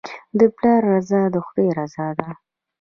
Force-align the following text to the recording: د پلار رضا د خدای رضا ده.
د 0.37 0.39
پلار 0.55 0.81
رضا 0.93 1.21
د 1.33 1.35
خدای 1.45 1.67
رضا 1.79 2.07
ده. 2.17 2.27